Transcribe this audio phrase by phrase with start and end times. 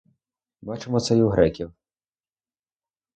[0.61, 1.73] Бачимо це й у греків.